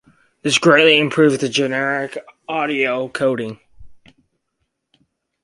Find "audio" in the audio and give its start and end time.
2.47-3.07